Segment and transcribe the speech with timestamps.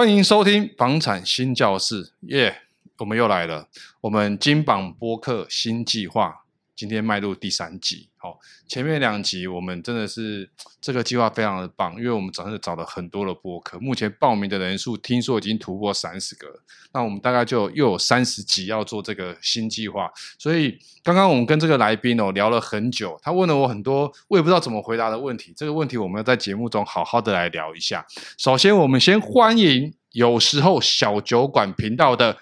[0.00, 2.62] 欢迎收听房产新教室，耶、
[2.96, 3.68] 我们又来了，
[4.00, 6.44] 我们金榜播客新计划，
[6.80, 8.08] 今天迈入第三集。
[8.16, 10.48] 好，前面两集我们真的是
[10.80, 16.48] 这个计划非常的棒，因为我们真的找了很多的播客，目前报名的人数听说已经突破三十个，
[16.94, 20.10] 那我们大概就又有三十集要做这个新计划。
[20.38, 28.06] 所以刚刚我们跟这个来宾哦聊了很久，他问了我很多我也不知道怎么回答的问题，这个问题我们要在节目中好好的来聊一下。
[28.38, 32.38] 首先，我们先欢迎有时候小酒馆频道的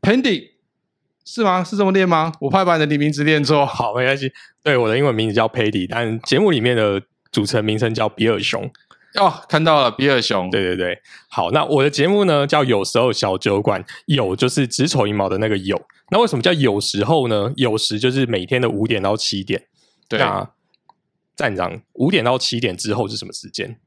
[0.00, 0.52] Pendy，
[1.30, 1.62] 是吗？
[1.62, 2.32] 是这么念吗？
[2.40, 3.64] 我怕把你的名字念错。
[3.68, 4.32] 好，没关系。
[4.62, 8.64] 对，我的英文名字叫 Pendy，但节目里面的主持人名称叫比尔熊。
[9.16, 10.48] 哦，看到了，比尔熊。
[10.48, 15.78] 对对对，好，那我的节目呢叫有时候小酒馆，有就是只丑一毛的那个有。
[16.10, 17.52] 那为什么叫有时候呢？
[17.56, 19.64] 有时就是每天的五点到七点。
[20.08, 20.52] 对啊，
[21.36, 23.78] 站长，五点到七点之后是什么时间？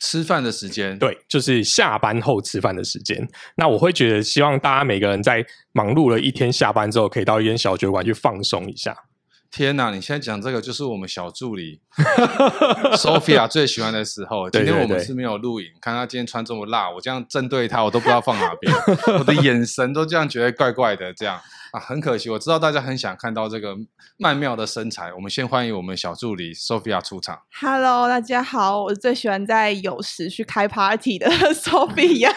[0.00, 3.28] 吃饭的时间，对，就是下班后吃饭的时间。
[3.56, 8.96] 那我会觉得，希望大家每个人在忙碌了一天下班之后，可以到一间小酒馆去放松一下。
[9.50, 11.80] 天哪，你现在讲这个，就是我们小助理
[12.96, 14.48] Sophia 最喜欢的时候。
[14.50, 18.72] 今天我们是没有录影，看她今天穿这么辣，我这样正对她，我都不知道放哪边，
[19.18, 21.40] 我的眼神都这样觉得怪怪的，这样。
[21.70, 23.76] 啊，很可惜，我知道大家很想看到这个
[24.16, 25.12] 曼妙的身材。
[25.12, 27.42] 我们先欢迎我们小助理 Sophia 出场。
[27.60, 32.32] Hello，大家好，我最喜欢在有时去开 party 的 Sophia。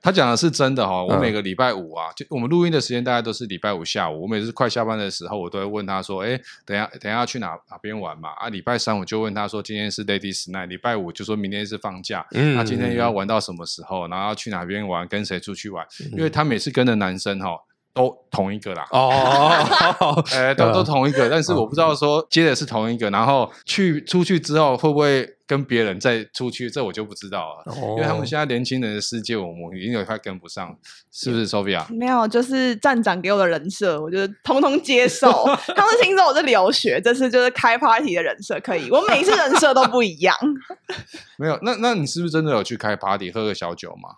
[0.00, 4.22] 他讲的是真的哈、哦，我每个礼拜五啊，就我们录音的时间大概都是礼拜五下午。
[4.22, 14.06] 我每次快下班的时候，我都会问他说：“哎，等下等下要去哪哪边玩嘛？”啊，礼拜三我就问他说：“今天是 Ladies Night。”礼拜五就说明天是放假，嗯，那今天又要玩到什么时候？
[14.08, 15.06] 然后要去哪边玩？
[15.08, 15.86] 跟谁出去玩？
[16.04, 17.60] 嗯、因为他每次跟的男生哈、哦。
[17.94, 30.78] 都同一个啦，哦， 哎，都都同一个，但是我不知道说接的是同一个，然后去出去之后会不会跟别人再出去，这我就不知道了，因为他们现在年轻人的世界，我们已经有快跟不上，
[31.10, 31.90] 是不是，Sophia？
[31.90, 35.46] 没有，就是站长给我的人设，我就通通接受。
[35.74, 40.36] 他们听说我是留学，这次就是开 party 的人设可以，我每一次人设都不一样。
[41.38, 44.16] 没有，那那你是不是真的有去开 party 喝个小酒吗？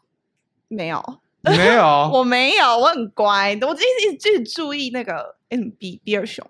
[0.67, 1.21] 没有。
[1.43, 1.83] 你没有，
[2.13, 6.47] 我没有，我很乖，我一直一直注意那个，嗯，比比尔熊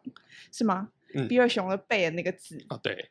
[0.50, 0.88] 是吗？
[1.14, 3.08] 嗯，比尔熊的背的那个字啊，对，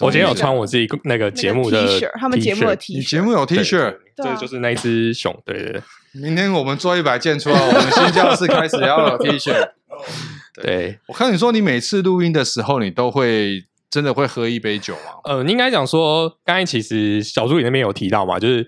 [0.00, 5.82] 我今天有穿我自己那个节目的 T 恤，他们节目的 T 恤，你节目有 T 恤，对，就是那只熊，对对对。
[6.12, 9.70] 明天我们做一百件出来，我们新教室开始要有 T 恤。
[10.62, 15.20] 对，我看你说你每次录音的时候，你都会真的会喝一杯酒吗？
[15.24, 18.66] 呃，你应该讲说，刚才其实小助理那边有提到嘛，就是。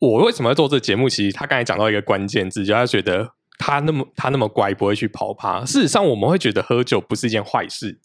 [0.00, 1.10] 我为什么要做这个节目？
[1.10, 5.62] 其实他刚才讲到一个关键字，就他觉得他那么他那么乖，不会去跑趴。
[5.62, 7.98] 事实上，我们会觉得喝酒不是一件坏事。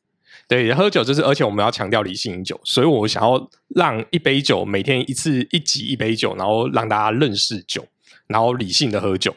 [0.48, 7.88] 对，喝酒就是，而且我们要强调理性饮酒，所以我想要让一杯酒每天一次一集一杯酒，然后让大家认识酒，
[8.28, 9.36] 然后理性的喝酒。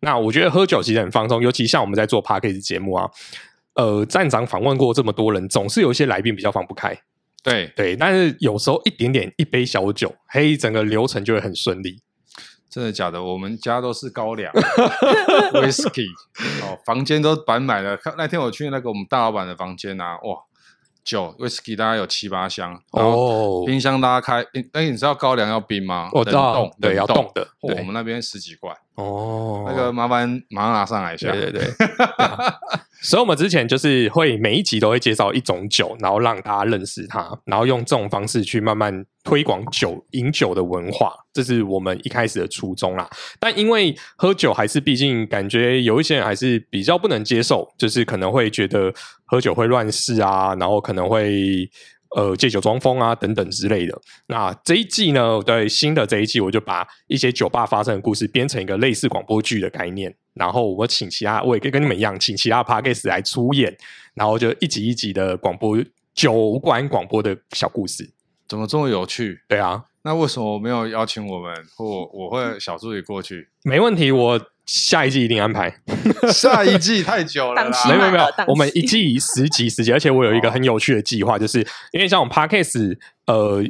[0.00, 3.08] 那我觉得喝酒其实很放松，尤其像我们在做 p a d k a s 节目啊，
[3.74, 6.96] 呃，站长访问过这么多人，总是有一些来宾比较放不开。
[7.42, 12.00] 对对，但是有时候一点点一杯小酒，嘿，整个流程就会很顺利。
[12.68, 13.22] 真的假的？
[13.22, 14.52] 我们家都是高粱，
[15.54, 16.06] whisky，
[16.62, 17.98] 哦，房间都摆满了。
[18.18, 20.38] 那天我去那个我们大老板的房间啊，哇，
[21.08, 26.10] 酒 whisky 大概有七八箱，然后，冰箱拉开，哎，你知道高粱要冰吗？
[26.12, 27.48] 我知道，对，要冻的。
[27.62, 28.76] 我们那边十几罐。
[28.96, 31.32] 哦，那个麻烦马上拿上来一下。
[31.32, 31.64] 对对对。
[33.00, 43.08] 所以，我们之前就是会每一集都会介绍一种酒，然后让大家认识它，然后用这种方式去慢慢推广酒饮酒的文化，这是我们一开始的初衷啦。
[43.38, 48.92] 但因为喝酒还是毕竟感觉有一些人还是比较不能接受，就是可能会觉得
[49.26, 51.70] 喝酒会乱世啊，然后可能会。
[52.16, 54.00] 呃，借酒装疯啊，等等之类的。
[54.26, 60.14] 那这一季呢，对新的这一季，我就把一些酒吧发生的故事编成一个类似广播剧的概念。
[60.34, 63.76] 然后我请其他，我也可以跟你们一样，请其他 Podcast 来出演。
[64.14, 65.78] 然后就一集一集的广播
[66.14, 68.10] 酒馆广播的小故事，
[68.48, 69.40] 怎么这么有趣？
[69.46, 73.48] 对啊，那为什么没有邀请我们，或我会小助理过去？
[73.64, 74.40] 没问题，我。
[74.68, 75.74] 下一季一定安排，
[76.30, 83.64] 下一季太久了啦，没有没有没有，我们一季十集十集，而且我有一个很有趣的计划，就是因为像我们 Podcast，呃，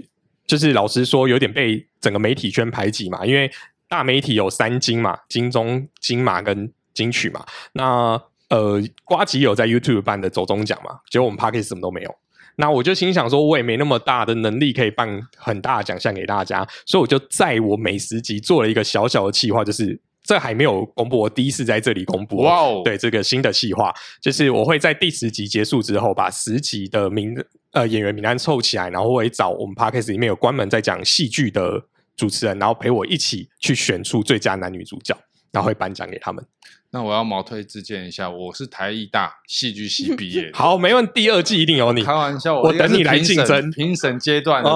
[0.45, 3.49] 就是老实说有点被整个媒体圈排挤嘛，因为
[3.89, 12.13] 大媒体有三金嘛，金钟、金马跟金曲嘛，那呃，瓜吉有在 YouTube 办的走中奖嘛，结果我们 Podcast 什么都没有，
[12.57, 20.01] 那我就心想说，我也没那么大的能力可以办很大的奖项给大家，所以我就在我每十集做了一个小小的计划，就是。
[20.29, 22.43] 这还没有公布，我第一次在这里公布。
[22.43, 22.83] 哇哦！
[22.85, 23.91] 对，这个新的计划，
[24.21, 27.35] 就是我会在第十集结束之后，把十集的名
[27.73, 31.83] 呃演员名单凑起来，然后我会找我们 Podcast 里面有关门在讲戏剧的
[32.15, 35.17] 主持人，然后陪我一起去选出最佳男女主角，
[35.51, 36.45] 然后会颁奖给他们。
[36.91, 40.51] 那我要毛推自荐一下，我是台艺大戏剧系毕业。
[40.55, 42.03] 好，没问题，第二季一定有你。
[42.03, 44.71] 开玩笑，我等你来竞争评审阶段的。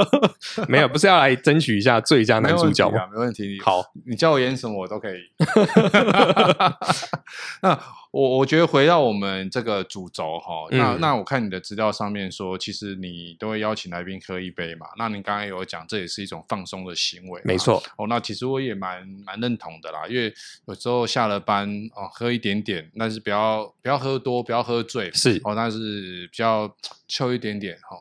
[0.68, 3.06] 没有，不是要来争取一下最佳男主角吗？
[3.12, 5.16] 没问题，好，你叫我演什么我都可以。
[7.62, 7.78] 那。
[8.16, 14.86] 我我觉得回到我们这个主轴哈，那、嗯、那我看你的资料上面说，其实你都会邀请来宾喝一杯嘛。
[14.96, 17.82] 那你刚才有讲，这也是一种放松的行为，没错。
[17.98, 20.32] 哦，那其实我也蛮蛮认同的啦，因为
[20.66, 26.74] 有时候下了班哦，喝一点点，但是不要不要喝多，不要喝醉，是哦，但是比较
[27.06, 27.98] 抽一点点哈，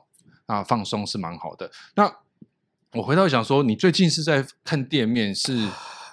[0.47, 1.69] 那放松是蛮好的。
[1.95, 2.09] 那
[2.93, 5.67] 我回到想说，你最近是在看店面是？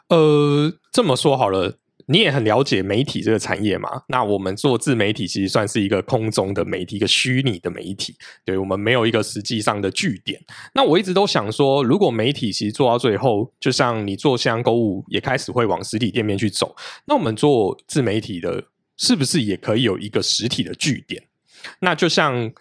[0.09, 1.79] 呃，这么说好了。
[2.07, 4.03] 你也很了解媒体这个产业嘛？
[4.09, 8.15] 那我们做自媒体其实算是一个空中的媒体，一个虚拟的媒体。
[8.45, 10.41] 对，我们没有一个实际上的据点。
[10.75, 16.75] 那我一直都想说，如果媒体其实做到最后，就像你做线上购物也开始会往实体店面去走，
[17.07, 18.65] 那我们做自媒体的，
[18.97, 21.25] 是不是也可以有一个实体的据点？
[21.81, 22.53] 那就像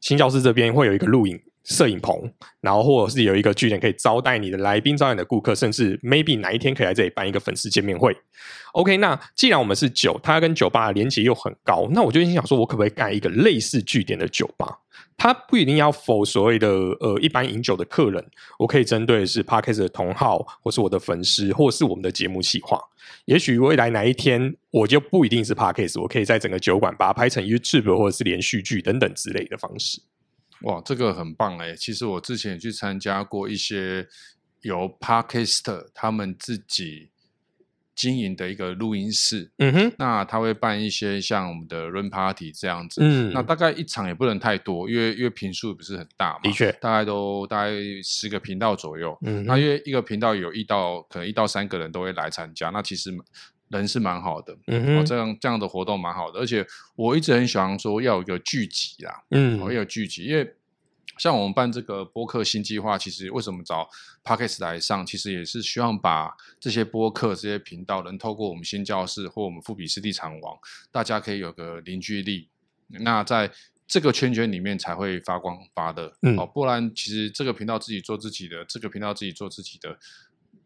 [0.00, 1.40] 新教师这边会有一个录影。
[1.64, 8.16] 摄影棚，然后或者是有一个据点可以招待你的来宾、招待你的顾客，甚至 maybe 哪一天可以来这里办一个粉丝见面会。
[8.72, 14.78] OK，那既然我们是酒，它跟酒吧的连结又很高，那我就心想说，我可不可以盖一个类似据点的酒吧？
[15.16, 18.24] 它不一定要否所谓的呃一般饮酒的客人，
[18.58, 22.80] 我可以针对是 parkas 的同好，或是我的粉丝，或是我们的节目企划。
[23.26, 30.00] 也许未来哪一天，我就不一定是 parkas 我可以在整个酒馆把它拍成 YouTube 或者是连续剧等等之类的方式。
[30.62, 31.74] 哇，这个很棒哎！
[31.74, 34.06] 其实我之前也去参加过一些
[34.62, 37.10] 由 Podcast 他们自己
[37.94, 47.72] 经营的一个录音室，嗯哼，那他会办一些像我们的 Run Party 这样子，嗯，那大概一场也不能太多，因为因为频数不是很大嘛，的确，大概都大概
[48.02, 53.10] 十个频道左右，嗯，那因为一个频道有一到可能一到三个人都会来参加，那其实。
[53.70, 60.56] 人是蛮好的，嗯哼，这样这样的活动蛮好的，而且我一直很喜欢说要有一个聚集啦，嗯，要有聚集，因为
[61.18, 63.88] 像我们办这个播客新计划，其实为什么找
[64.24, 70.58] p o c k e t 来上，其实也是希望把这些播客这些频道能透过我们新教室或我们富比斯地产网，
[70.90, 72.48] 大家可以有个凝聚力，
[72.88, 73.50] 那在
[73.86, 79.96] 这个圈圈里面才会发光发热，嗯，哦，不然其实这个频道自己做自己的，这个频道自己做自己的。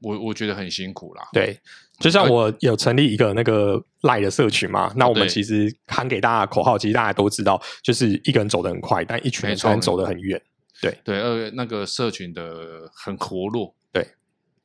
[0.05, 1.23] 我我觉得很辛苦啦。
[1.33, 1.59] 对，
[1.99, 10.41] 就像我有成立一个那个赖的社群嘛，那我们其实喊给大家的口号，其实大家都知道，就是一个人走得很快，但一群人才能走得很远。
[10.83, 14.07] 对对，呃，那个社群的很活络，对，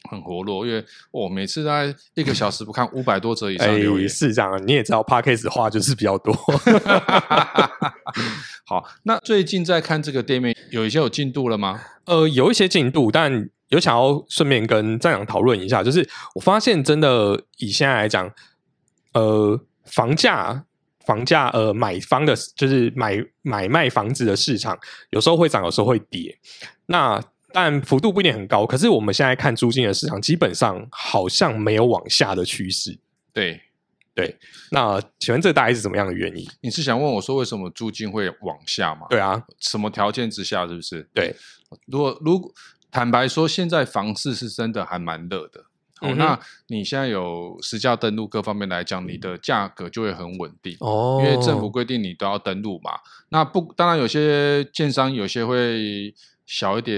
[0.09, 4.61] 很活络，因为我每次大概一个小时不看 五百多则以上留言，是这样。
[4.67, 6.35] 你也知道 parkas 话就是比较多。
[8.65, 11.79] 好，那最近在看这个店面，有一些有进度了吗？
[12.05, 13.49] 呃，有一些进度，但。
[13.69, 18.31] 有想要顺便跟站长讨论一下，就是我发现真的以现在来讲，
[19.13, 20.65] 呃，房价、
[21.05, 24.77] 房价，呃，买方的，就是买买卖房子的市场，
[25.11, 26.35] 有时候会涨，有时候会跌。
[26.87, 32.97] 那但幅度不一定很高，可是我们现在看租金的市场，基本上好像没有往下的趋势。
[33.31, 33.61] 对
[34.15, 34.35] 对，
[34.71, 36.47] 那请问这大概是怎么样的原因？
[36.61, 39.05] 你是想问我说为什么租金会往下吗？
[39.11, 40.67] 对啊，什么条件之下？
[40.67, 41.07] 是不是？
[41.13, 41.35] 对，
[41.85, 42.51] 如果如果。
[42.91, 45.65] 坦白说，现在房市是真的还蛮热的。
[46.01, 52.91] 哦，那你现在有实价登录各方面来讲，你的价格就会很稳定哦，因为政府规定你都要登录嘛。
[53.27, 56.15] 那不，当然有些建商有些会
[56.45, 56.95] 小一点，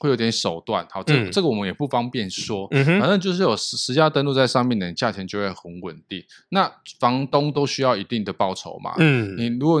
[0.00, 0.84] 会有点手段。
[0.90, 2.66] 好，这、嗯、这个我们也不方便说。
[2.72, 6.20] 嗯哼，反正就是有实实价登录在上面的，价钱就会很稳定。
[6.48, 8.94] 那房东都需要一定的报酬嘛。
[8.98, 9.80] 嗯，你如果。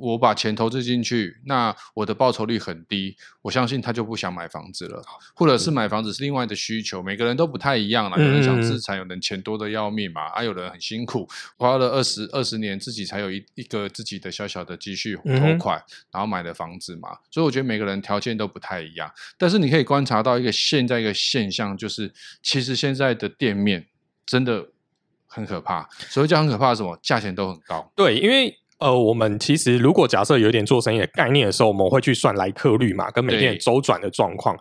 [0.00, 5.02] 我把钱投资进去，那我的报酬率很低，我相信他就不想买房子了，
[5.34, 8.16] 或者是买房子是另外的需求，每个人都不太一样啦。
[8.16, 11.28] 有人想资产，有人钱多的要命嘛，啊，有人很辛苦，
[11.58, 17.10] 花了二十二十年自己才有一一个自己的小小的积蓄头款，然后买的房子嘛。
[17.30, 22.10] 所以我觉得每个人条件都不太一样，但是你可以观察到一个现在一个现象，就是
[22.42, 23.86] 其实现在的店面
[24.24, 24.68] 真的
[25.26, 25.86] 很可怕。
[26.08, 26.98] 所以叫很可怕是什么？
[27.02, 27.92] 价钱都很高。
[27.94, 28.56] 对，因为。
[28.80, 34.58] 呃，我们其实如果假设有点做生意的概念的时候，我们会去算来客率嘛，跟每天周转的状况。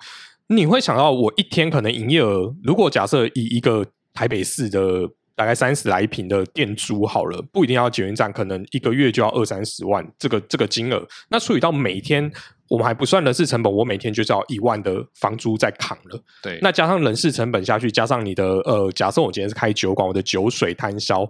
[0.48, 12.30] 你会想到，我一天可能营业额，如果假设以一个台北市的大概三十来平的店租好了，不一定要捷运站，可能一个月就要二三十万，这个这个金额，那除以到每天，
[12.68, 16.22] 我们还不算人事成本，我每天就要一万的房租在扛了。
[16.44, 21.26] 对，那加上人事成本下去，加上你的呃，假设我今天是开酒馆，我的酒水摊销。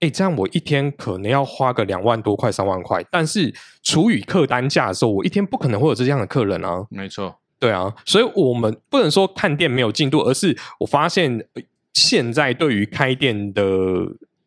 [0.00, 6.84] 哎，这样我一天可能要花个两万多块、三万块，但是除以客单价的时候，我一天不可能会有这样的客人啊。
[6.90, 11.46] 没错，对啊，所以我们不能说看店没有进度，而是我发现
[11.94, 13.62] 现在对于开店的，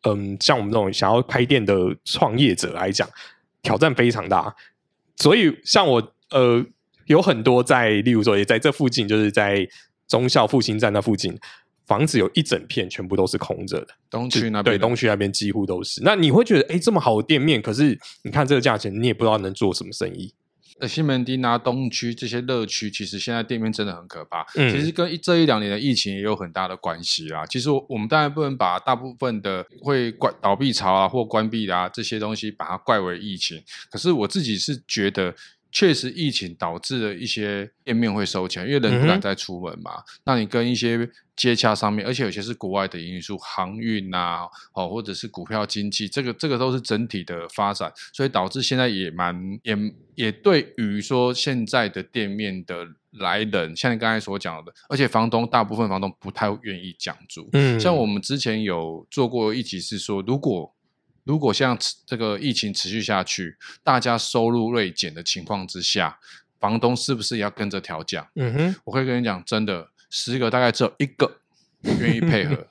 [0.02, 1.74] 嗯，像我们这种想要开店的
[2.04, 3.08] 创业者来讲，
[3.62, 4.54] 挑战非常大。
[5.16, 6.64] 所以像我，呃，
[7.06, 9.66] 有很多在，例如说也在这附近，就是在
[10.06, 11.36] 中校复兴站那附近，
[11.88, 13.88] 房子有一整片全部都是空着的。
[14.08, 16.00] 东区那边对，东区那边几乎都是。
[16.04, 20.32] 那你会觉得，哎，这么好的店面，可是你看这个价钱，你也不知道能做什么生意。
[20.80, 24.46] 呃，西门町啊，东区这些乐区，其实现在店面真的很可怕。
[24.54, 27.44] 嗯，其实跟这一两年的疫情也有很大的关系啦。
[27.46, 33.60] 其实我我们当然不能把大部分的会关倒闭潮啊或关闭啊这些东西把它怪为疫情。
[33.90, 35.34] 可是我自己是觉得，
[35.70, 39.96] 确实疫情导致了一些店面会收钱，因为人不敢再出门嘛。
[39.96, 49.76] 嗯、那你跟一些接洽上面，而且有些是国外的因素，航运啊，哦，或者是股票经济，这个这个都是整体的发展，所以导致现在也蛮也
[50.14, 57.48] 也对于说现在的店面的来人，像你刚才所讲的，而且房东大部分房东不太愿意讲租。
[57.52, 60.74] 嗯，像我们之前有做过一集是说，如果
[61.28, 66.18] 如果像这个疫情持续下去，大家收入锐减的情况之下，
[66.58, 68.30] 房东是不是也要跟着调价？
[68.34, 69.90] 嗯哼，我可以跟你讲，真的。
[70.10, 71.38] 十个大概只有一个
[71.82, 72.66] 愿意配合，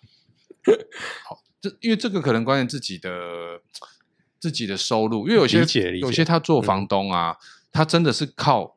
[1.23, 3.11] 好，这因为这个可能关键自己的
[4.39, 5.59] 自己的收入，因为有些
[5.99, 8.75] 有些他做房东啊，嗯、他真的是靠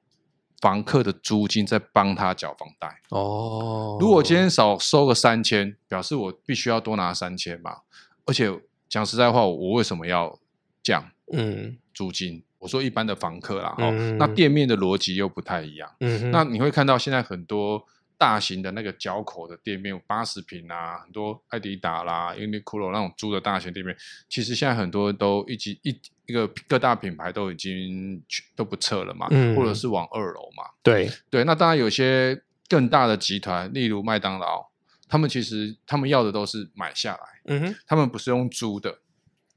[0.60, 3.96] 房客的租金在帮他缴房贷哦。
[3.99, 7.78] 如果今天少收个三千，表示我必须要多拿三千嘛。
[8.26, 8.50] 而且
[8.90, 10.38] 讲实在话，我为什么要
[10.82, 12.35] 降嗯租金？
[12.35, 15.90] 嗯、我说一般的房客啦，哦、嗯，那店面的逻辑又不太一样。
[16.00, 17.82] 嗯，那你会看到现在很多。
[18.20, 23.97] 大型的那个角口的店面，八十平啊，很多艾迪达啦、Uniqlo 那种租的大型店面，
[24.28, 28.23] 其实现在很多都一级一一个各大品牌都已经
[28.54, 30.64] 都不撤了嘛，嗯、或者是往二楼嘛。
[30.82, 34.70] 对对，那当然有些更大的集团，例如麦当劳，
[35.11, 39.00] 他们其实他们要的都是买下来，嗯哼，他们不是用租的，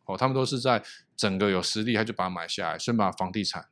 [0.04, 0.84] 哦，他们都是在
[1.16, 3.66] 整个有实力，他就把它买下来，先把房地产。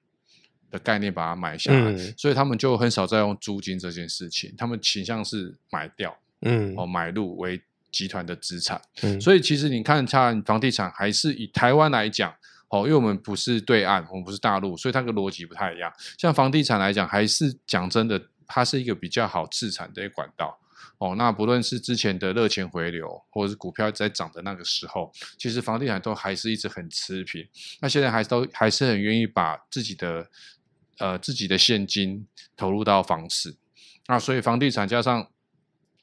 [0.72, 7.62] 的概念把它买下来，嗯、所以他们就很少在用租金这件事情，他们倾向是买掉，嗯，哦，买入为
[7.92, 12.34] 集团的资产，嗯，所以其实你看，像房地产还是以台湾来讲，
[12.70, 15.92] 哦，因为我们不是对岸，我们不是大陆，所以它个逻辑不太一样。
[16.18, 20.58] 像房地产来讲，还是讲真的，它是一个比较好自产的一个管道，
[21.02, 27.46] 哦，那不论是之前的热钱回流，或者是股票在涨的那个时候，其实房地产都还是一直很持平。
[27.82, 30.28] 那现在还都还是很愿意把自己的。
[31.00, 33.56] 呃，自己的现金投入到房市，
[34.06, 35.28] 那所以房地产加上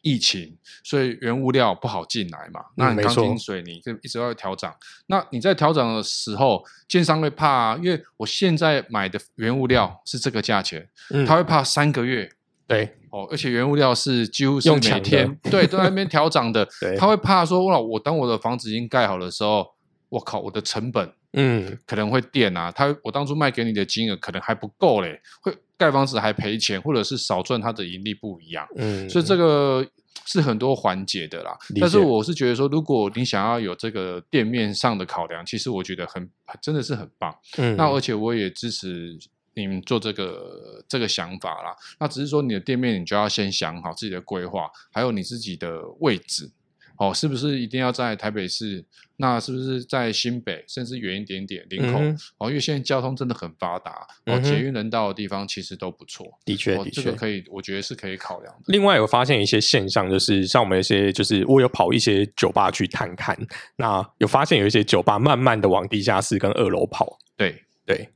[0.00, 2.60] 疫情，所以原物料不好进来嘛。
[2.76, 4.74] 嗯、那钢筋水泥就一直要调涨。
[5.06, 12.32] 那你在调涨的时候，建商会怕啊，因为我现在买的原物料是这个价钱，嗯、他会怕三个月。
[12.68, 19.66] 对哦，而且原物料是几乎是每天对都在那边调涨的， 对他会怕说哇，我当我的房子已经盖好的时候，
[20.10, 21.10] 我靠，我的成本。
[21.34, 28.66] 嗯，可能会垫啊，他我当初卖给你的金额可能还不够嘞，会盖房子还赔钱，或者是少赚他的盈利不一样。
[28.76, 29.86] 嗯，所以这个
[30.24, 31.54] 是很多环节的啦。
[31.68, 36.28] 解但是我是觉得说，如果你想要有这个店面上的考量，其实我觉得很
[36.62, 37.34] 真的是很棒。
[37.58, 39.14] 嗯，那而且我也支持
[39.58, 41.74] 你们做这个这个想法啦。
[41.98, 46.50] 那只是说你的店面，你就要先想好自己的规划，还有你自己的位置。
[46.96, 48.84] 哦，是不是一定要在台北市？
[49.18, 52.00] 那是不是在新北，甚至远一点点林口？
[52.00, 56.26] 嗯、哦，因为现在交通真的很发达，哦，捷运能到的地方其实都不错。
[56.44, 58.62] 的确，哦、的确，这个可以，我觉得是可以考量的。
[58.66, 63.38] 另外，有发现一些现象，就是像我们一些，就是我有跑一些酒吧去探看，
[63.76, 67.16] 那有发现有一些酒吧慢慢的往地下室跟二楼跑。
[67.36, 68.08] 对对。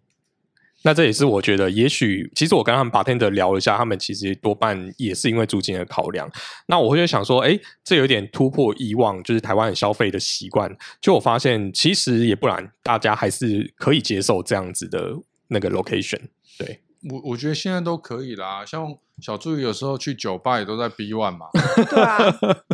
[0.84, 6.28] 那这也是我觉得，也许其实我跟他们 bartender 聊了一下，他们其实多半也是因为租金的考量。
[6.66, 10.76] 那我会就想说，哎，这有点突破以往就是台湾人消费的习惯。
[11.00, 15.14] 就我发现，其实也不然，大家还是可以接受这样子的
[15.48, 16.20] 那个 location。
[16.58, 18.64] 对，我我觉得现在都可以啦。
[18.66, 21.46] 像小助理有时候去酒吧也都在 B One 嘛。
[21.88, 22.18] 对啊，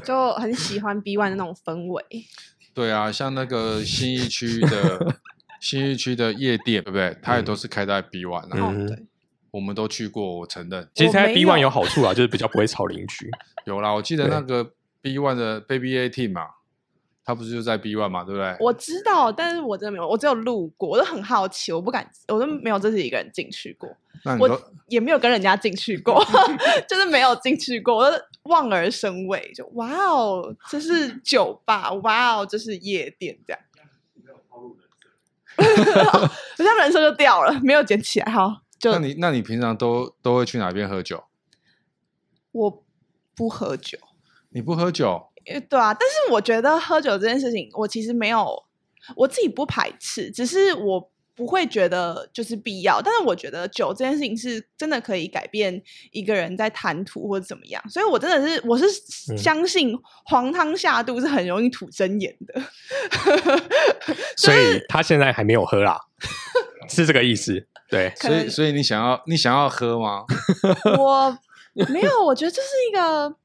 [0.04, 2.02] 就很喜欢 B One 的那种氛围。
[2.72, 5.16] 对啊，像那个新义区的。
[5.60, 7.16] 信义区的夜店，对不对？
[7.22, 8.72] 它也都是开在 B One，啊。
[8.74, 9.04] 嗯对
[9.50, 10.86] 我们都去过，我承认。
[10.94, 13.30] 其实开 B One 有好处啊，就是比较不会吵邻居。
[13.64, 16.42] 有啦，我记得那个 B One 的 Baby A-Team 嘛，
[17.24, 18.54] 他不是就在 B One 嘛，对不对？
[18.60, 23.88] 我知道，但是我真的没有，我只有路过，我都很好奇，我不敢，我都没有自己一个人进去过。
[24.38, 26.22] 我也没有跟人家进去过，
[26.86, 33.60] 就是没有进去过，我都望而生畏，就哇哦，这是酒吧，哇哦，这是夜店，这样。
[35.58, 38.32] 我现在人设就掉了，没有捡起来。
[38.32, 41.24] 好，就那你那你平常都都会去哪边喝酒？
[42.52, 42.84] 我
[43.34, 43.98] 不喝酒。
[44.50, 45.28] 你不喝酒？
[45.68, 48.64] 对啊，但是我觉得喝酒这件事情，我其实没有，
[49.16, 53.00] 我自己不排斥，只是我不会觉得就是必要。
[53.00, 55.80] 但是我觉得酒这件事情是真的可以改变
[56.10, 58.84] 一个人在谈吐或者怎么样，所以我真的是我是
[59.36, 62.60] 相信黄汤下肚是很容易吐真言的。
[64.36, 65.96] 所以他现在还没有喝啦，
[66.88, 67.64] 是这个意思？
[67.88, 70.24] 对，所以所以你想要你想要喝吗？
[70.98, 71.38] 我
[71.88, 73.36] 没有，我觉得这是一个。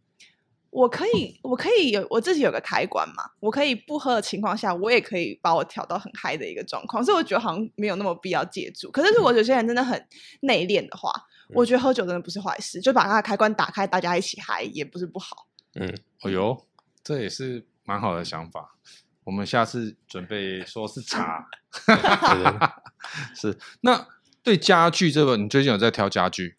[0.73, 8.89] 我可以，我可以有我自己有个开关嘛，我可以不喝的情况下，我也可以把我调到很嗨的一个状况，所以我觉得好像没有那么必要借助。
[8.91, 10.07] 可是如果有些人真的很
[10.41, 11.11] 内敛的话，
[11.49, 15.47] 嗯、我觉得喝酒真的不是坏事，就把他的开关打开，大家一起嗨也不是不好。
[15.75, 15.87] 嗯，
[16.23, 16.65] 哦哟，
[17.03, 18.75] 这也是蛮好的想法。
[19.25, 21.47] 我们下次准备说是茶，
[23.35, 23.57] 是。
[23.81, 24.07] 那
[24.41, 26.57] 对家具这个，你最近有在挑家具？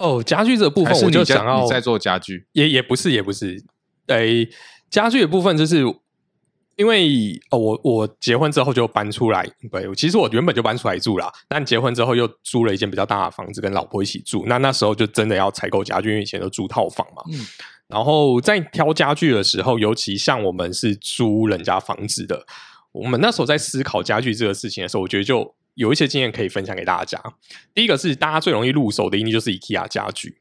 [0.00, 3.62] 哦，家具这部分我就想要你在做家具，也也不是也不是，
[4.06, 4.48] 诶，
[4.88, 5.84] 家具的部分就是
[6.76, 17.46] 因为哦，我我结婚之后就搬出来，对，其实我原本就搬出来住啦，但结婚之后又租了一间比较大的房子跟老婆一起住，那那时候就真的要采购家具，因为以前都住套房嘛，嗯，
[17.86, 22.46] 然后在挑家具的时候，尤其像我们是租人家房子的，
[22.92, 25.54] 我们那时候在思考家具这个事情的时候，我觉得就。
[25.74, 27.22] 有一些经验可以分享给大家。
[27.74, 30.38] 第一个是大家最容易入手的，一定就是 IKEA 家具。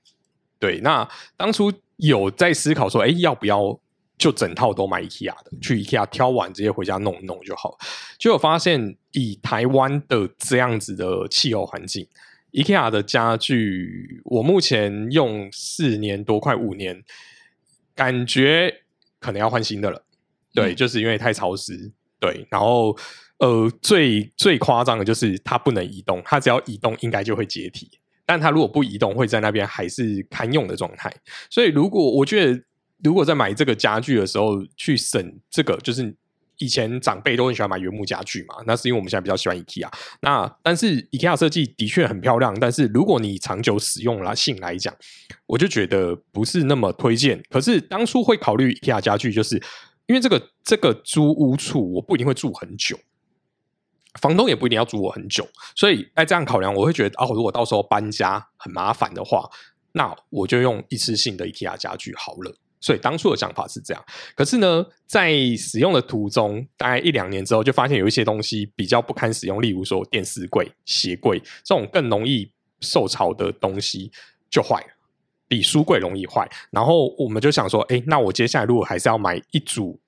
[0.60, 3.80] 对，那当初有在思考说，哎，要不要
[4.18, 5.52] 就整套都买 IKEA 的？
[5.62, 7.78] 去 IKEA 挑完直接回家弄一弄就好。
[8.18, 12.06] 结果发现，以台湾的这样子的气候环境
[12.52, 17.02] ，IKEA 的家具，我目前用四年多，快五年，
[17.96, 18.82] 感觉
[19.20, 20.04] 可能要换新的了。
[20.54, 21.94] 对，嗯、就是因为太潮湿。
[22.20, 22.98] 对，然后。
[23.42, 27.90] 呃，最最夸张的就是它不能移动，它只要移动应该就会解体，
[28.26, 31.10] 但它如果不移动，会在那边还是堪用的状态。
[31.50, 32.62] 所以，如果我觉得，
[33.02, 36.14] 如果在买这个家具的时候去省这个，就是
[36.58, 39.90] 以前长辈都很喜欢买原木家具嘛，那是因为我们现在比较喜欢 IKEA。
[40.20, 44.94] 那但是 IKEA 设计的确很漂亮，但是如果你长久使用来性来讲，
[45.46, 47.42] 我就觉得不是那么推荐。
[47.50, 49.64] 可是当初会考虑 IKEA 家具，就是
[50.10, 53.00] 因为这个这个租屋处我不一定会住很久。
[54.20, 59.48] 房东也不一定要租我很久，所以在这样考量，我会觉得哦，如果到时候搬家很麻烦的话，
[59.92, 62.52] 那我就用一次性的 IKEA 家具好了。
[62.82, 64.04] 所以当初的想法是这样。
[64.36, 74.12] 可是呢，在使用的途中，大概一两年之后，就发现有一些东西比较不堪使用，例如说电视柜、鞋柜这种更容易受潮的东西
[74.50, 74.88] 就坏了，
[75.50, 76.50] 比书柜容易坏。
[76.72, 80.00] 然后我们就想说，哎，那我接下来如果还是要买一组。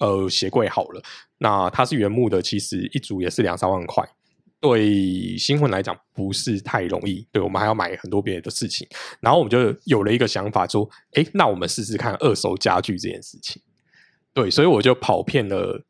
[0.00, 1.00] 呃，鞋柜好了，
[1.38, 4.04] 那它是原木的，其实一组也是两三万块，
[4.60, 7.24] 对新婚来讲不是太容易。
[7.30, 8.86] 对，我们还要买很多别的事情，
[9.20, 13.62] 然后我们就有了一个想法，说，哎，那我们试试看二手家具这件事情。
[14.32, 15.80] 对，所以我就跑遍了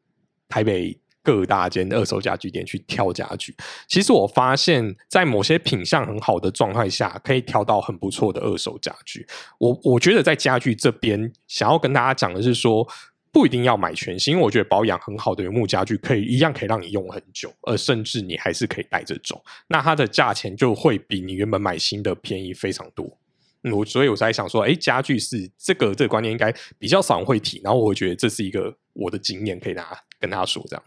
[0.51, 3.57] 台北各大间二手家具店去挑家具。
[3.89, 9.27] 其实我发现，在某些品相很好的状态下，可以挑到很不错的二手家具。
[9.59, 12.87] 我我觉得在家具这边，想要跟大家讲的是说。
[13.35, 19.43] 不一定要买全新，因为我觉得保养很好的原木家具可以一样可以让你用很久，而甚至你还是可以带着走。
[19.67, 23.19] 那它的价钱就会比你原本买新的便宜非常多。
[23.73, 30.85] 我所以我才想说，哎，家具是这个这个观念应该比较少人会提，然后我会觉得这是一个我的经验，可以大家跟大家说这样。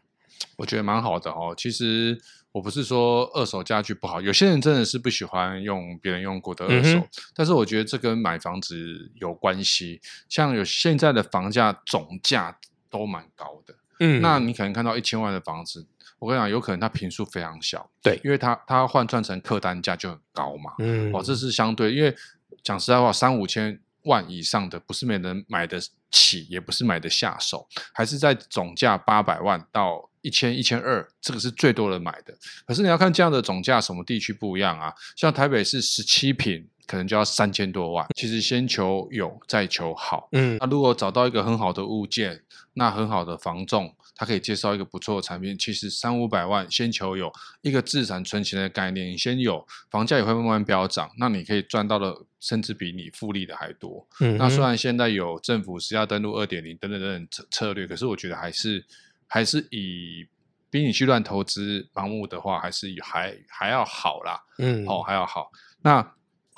[0.56, 1.54] 我觉得蛮好的哦。
[1.58, 2.20] 其实
[2.52, 10.02] 我不是说二手家具不好，有些人真的是不喜欢用别人用过的二手，嗯、但是我觉得这跟买房子有关系。
[10.28, 12.58] 像有现在的房价总价
[12.90, 15.86] 都蛮高的，嗯，那你可能看到一千万的房子，
[16.18, 22.16] 我跟你讲，有可能它坪数非常小，对，因为它它换算成客单价就很高嘛，嗯，哦，这是相对，因为
[22.64, 30.10] 讲实在话，三五千万以上的不是没人买得起，也不是买得下手，还是在总价八百万到。
[30.28, 32.38] 一千一千二，这个是最多人买的。
[32.66, 34.94] 可是你要看这样的总价，什么地区不一样啊？
[35.16, 38.06] 像台北是十七坪，可能就要三千多万。
[38.14, 40.28] 其实先求有，再求好。
[40.34, 45.58] 嗯，那如果找到一个很好的物件，那很好的房仲，他可以介绍一个不错的产品。
[45.58, 54.06] 其实三五百万，先求有一个资产存钱的概念，你先有，房价也会慢慢飙涨，那你可以赚到的甚至比你复利的还多。
[54.20, 58.84] 嗯，那虽然现在有政府实价登录二点零等等等等策策略，可是我觉得还是。
[59.28, 60.26] 还是以
[60.70, 64.42] 比你去乱投资盲目的话，还是还还要好啦。
[64.58, 65.52] 嗯，哦，还要好。
[65.84, 66.14] 那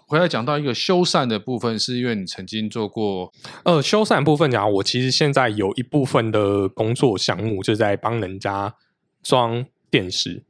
[0.07, 3.31] 回来讲到一个修缮的部分，是因为你曾经做过
[3.63, 8.73] 呃修缮部分讲，我其实现在有一部分的工作项目就在帮人家
[9.21, 10.43] 装电视，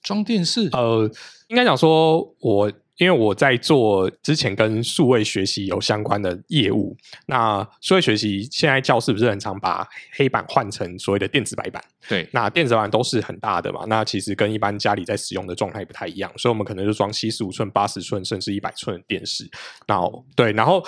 [0.00, 0.68] 装电视。
[0.72, 1.10] 呃，
[1.48, 11.82] 应该讲说我因为我在做之前跟数位学习有相关的业务，那数位学习现在教室不是很常把黑板换成所谓的电子白板？
[12.06, 19.48] 对，那电子白板都是很大的嘛，那其实跟一般家里在使用的状态不太一样，所以我们可能就装七十五寸、八十寸甚至一百寸的电视。
[19.86, 20.84] 然后对，然后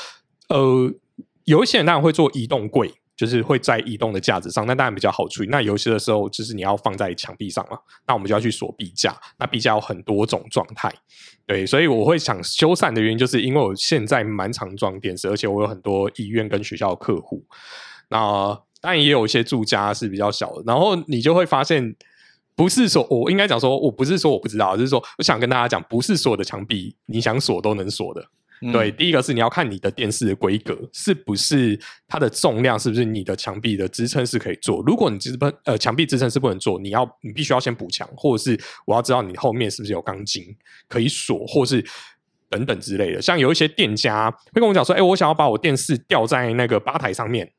[0.51, 0.93] 呃，
[1.45, 2.93] 有一些人当然会做移动柜。
[3.23, 5.49] 就是会在移动的架子上，那当然比较好处理。
[5.49, 9.17] 那游戏的时候，就是你要放在墙壁上嘛，那我们就要去锁壁架。
[9.39, 10.93] 那壁架有很多种状态，
[11.47, 17.47] 对，所以我会想修缮的原因，就是因为我现在蛮常装电视，而且我有很多医院跟学校的客户。
[18.09, 18.19] 那
[18.81, 21.95] 当然也有一些住家是比较小的，然后你就会发现，
[22.57, 28.27] 不是说我应该讲说，我不是说我不知道，就是说我想跟大家讲，不是所有的墙壁你想锁都能锁的。
[28.71, 34.83] 对，第一个是你要看你的电视的规格是不是它的重量，是不是你的墙壁的支撑是可以做。
[34.87, 40.45] 如果你支撑呃墙壁支撑是不能做，你要你必须要先补墙，或者是我要知道你后面是不是有钢筋
[40.89, 41.85] 可以锁，或是
[42.49, 43.21] 等等之类的。
[43.21, 47.51] 像有一些店家会跟我讲说，哎，我想要把我电视吊在那个吧台上面，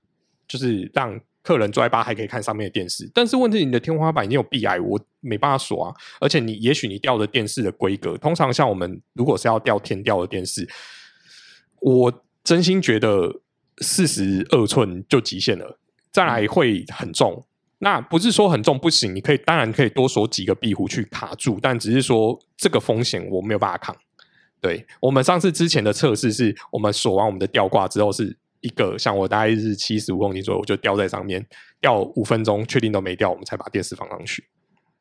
[0.48, 1.20] 就是让。
[1.44, 5.94] 客人坐在吧还可以看上面的电视，但是问题你的天花板已经有壁癌，我没办法锁啊。
[6.22, 10.66] 而且你也许你吊的电视的规格，通常像我们如果是要吊天吊的电视，
[11.82, 13.42] 我真心觉得
[13.80, 15.78] 四十二寸就极限了，
[16.12, 17.46] 再来会很重。
[17.80, 23.94] 那不是说很重不行，你可以当然可以多锁几个壁虎去卡住，但只是说这个风险我没有办法扛。
[24.62, 28.38] 对，我们上次之前的测试是我们锁完我们的吊挂之后是。
[28.64, 31.46] 一个像我大概是七十五公斤左右，我就吊在上面
[31.80, 34.44] 吊五分钟，确定都没掉，我们才把电视放上去。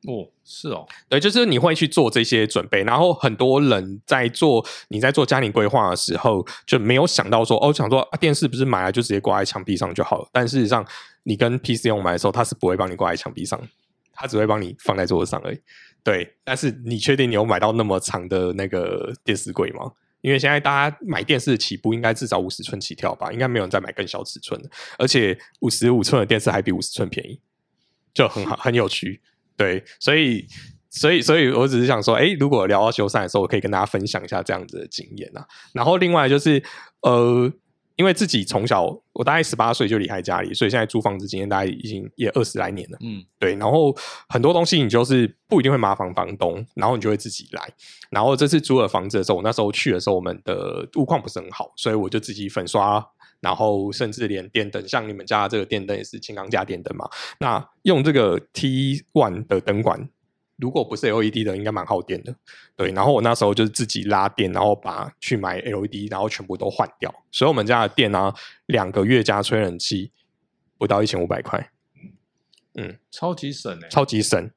[0.08, 10.28] 哦，是哦，对，就是你会去做这些准备，然后很多人在做你在做家庭规划的时候就没有想到说，哦，想说啊，电视不是买来就直接挂在墙壁上就好了。
[10.32, 10.84] 但事实上，
[11.22, 13.60] 你跟 PC 用买的时候，它是不会帮你挂在墙壁上，
[14.12, 15.60] 它只会帮你放在桌子上而已。
[16.02, 19.92] 对，但是你确定你有买到那么长的那个电视柜吗？
[20.22, 27.38] 因为现在大家买电视起步应该至少五十寸起跳吧，应该没有人再买更小尺寸的，而且五十五寸的电视还比五十寸便宜，
[28.14, 29.20] 就很好，很有趣。
[29.54, 30.46] 对，所以，
[30.88, 35.46] 所以，所以我只是想说，哎，如果聊到修缮的时候，我可以跟大家分享一下这样子的经验啊。
[35.74, 36.62] 然后另外就是，
[37.02, 37.52] 呃。
[38.02, 42.98] 因为自己从小，我大概十八岁就离开家里，所以现在租房子经验大概已经也二十来年了。
[43.00, 43.54] 嗯，对。
[43.54, 43.96] 然后
[44.28, 47.62] 很多东西你就是不一定会麻烦房东，然后你就会自己来。
[48.10, 53.06] 然后这次租了房子的时候，我那时候去的时候，我们的屋况不是很好，所以我就自己粉刷，
[53.40, 57.08] 然后甚至连电灯，像你们家的这个电灯也是轻钢架电灯嘛。
[57.38, 60.08] 那用这个 T one 的灯管。
[60.62, 62.32] 如果不是 LED 的，应该蛮耗电的。
[62.76, 67.12] 对，然后我那时候就是自己拉电，然后把去买 LED，然后全部都换掉。
[67.32, 68.34] 所以我们家的电呢、啊，
[68.66, 70.12] 两个月加吹冷气
[70.78, 71.72] 不到一千五百块。
[72.74, 74.48] 嗯，超级省哎，超级省。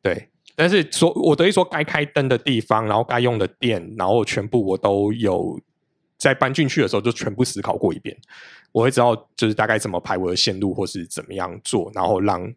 [0.00, 5.60] 对，但是说我等于说该开灯的地方，然后该用的电，然后全部我都有
[6.18, 8.16] 在搬进去的时候就全部思考过一遍。
[8.70, 12.54] 我会知道就是大概怎么排我的线路，或是怎么样做，然后让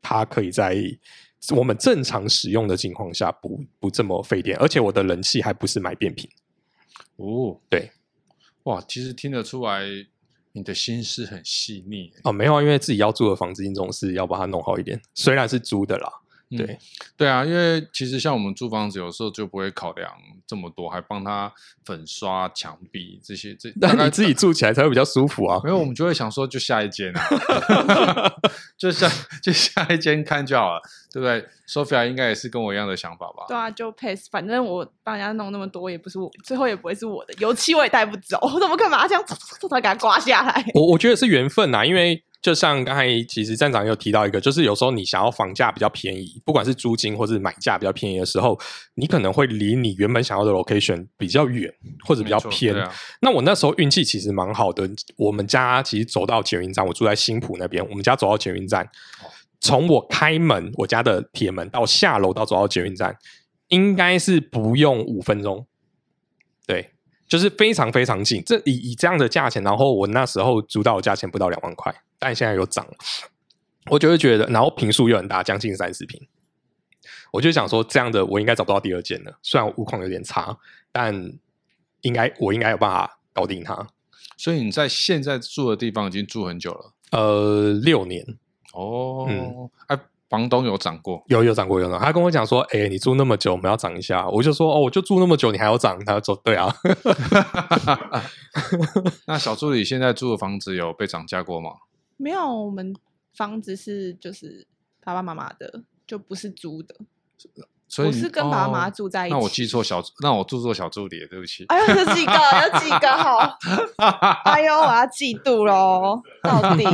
[0.00, 0.76] 它可以在。
[1.54, 6.28] 我们正常使用的情况下不，不不这么费电，而且我的冷气还不是买变频。
[7.16, 7.90] 哦，对，
[8.64, 9.82] 哇，其实听得出来
[10.52, 12.12] 你的心思很细腻。
[12.24, 16.12] 哦，没有啊，因为自己要租的房子，你总是要把它弄好一点，虽然是租的啦。
[16.50, 16.78] 对、嗯，
[17.16, 20.10] 对啊，因为其实像我们租房子，有时候就不会考量
[20.46, 21.52] 这么多，还帮他
[21.84, 25.60] 粉刷墙壁这些，这那你自己住起来才会比较舒服啊。
[25.64, 27.22] 因为我们就会想说，就下一间啊，
[28.78, 29.10] 就下
[29.42, 30.80] 就下一间看就好了，
[31.12, 33.44] 对不对？Sophia 应该也是跟我一样的想法吧？
[33.48, 40.64] 对啊，就 pass，反正我帮人家弄那么多，也不是我，最后也不会是我的，油漆我也带不走，我怎么可能把它这样擦擦擦给它刮下来？
[40.74, 42.22] 我我觉得是缘分呐，因为。
[42.40, 48.58] 就像刚才其实站长有提到一个，就是有时候你想要房价比较便宜，不管是租金或是买价比较便宜的时候，
[48.94, 51.68] 你可能会离你原本想要的 location 比较远
[52.06, 52.74] 或者比较偏。
[52.76, 58.88] 啊、那我那时候运气其实蛮好的，我们家其实走到捷运站，我住在新浦那边，我们家走到捷运站，
[59.60, 63.16] 从我开门我家的铁门到下楼到走到捷运站，
[63.66, 65.66] 应该是不用五分钟。
[66.66, 66.92] 对，
[67.28, 68.42] 就是非常非常近。
[68.44, 71.94] 这以以这样的价钱，然后我那时候租到的价钱不到两万块。
[72.18, 72.92] 但现在又涨了，
[73.90, 76.26] 我就会觉得，然后平数又很大，将近三十平，
[77.30, 79.38] 我就想说，这样的我应该找不到第二间了。
[79.40, 80.58] 虽然屋况有点差，
[80.90, 81.14] 但
[82.00, 83.86] 应该我应该有办法搞定它。
[84.36, 86.92] 所以你在现在住的地方已经住很久了？
[87.12, 88.24] 呃，六年。
[88.72, 91.22] 哦，嗯，哎，房东有涨过？
[91.28, 91.98] 有有涨过，有涨。
[91.98, 94.28] 他跟我讲说，哎、欸，你住那么久，我们要涨一下。
[94.28, 95.98] 我就说，哦，我就住那么久，你还要涨？
[96.04, 96.74] 他说，对啊。
[99.26, 101.70] 那小助理现在住的房子有被涨价过吗？
[102.16, 102.94] 没有，我们
[103.34, 104.66] 房子是就是
[105.04, 106.94] 爸爸妈妈的，就不是租的。
[107.90, 109.34] 所以我是跟爸爸妈妈住在一起。
[109.34, 111.64] 那我记错小，那我住错小助理，对不起。
[111.68, 112.32] 哎呦，有几个？
[112.32, 113.08] 有几个？
[113.16, 113.58] 好，
[114.44, 116.20] 哎呦，我要嫉妒喽！
[116.42, 116.84] 到底？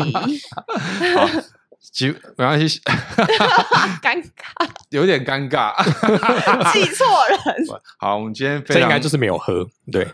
[1.85, 2.81] 好，记没关系。
[4.03, 5.75] 尴尬，有点尴尬，
[6.73, 7.39] 记错人。
[7.99, 10.07] 好，我们今天这应该就是没有喝，对，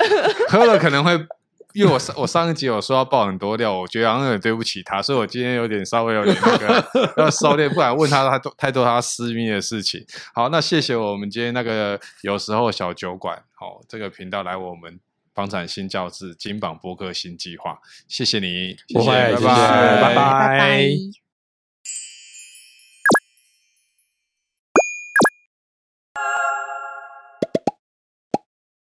[0.48, 1.26] 喝了可能会。
[1.72, 6.84] 因为我上我上一集有说要爆很多料，我觉得好像有点对不起他，所以我今天有点稍微有点那个
[7.16, 10.04] 要收敛，不敢问他太多太多他私密的事情。
[10.34, 14.98] 好，那谢谢我们今天那个有时候小酒馆好这个频道来我们
[15.32, 17.78] 房产新教室金榜播客新计划，
[18.08, 20.14] 谢谢你，不会，谢谢，拜拜，谢谢，拜拜。
[20.14, 21.19] 拜拜。